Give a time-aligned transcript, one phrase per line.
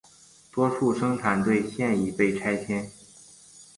[0.51, 2.89] 多数生产队现已被拆迁。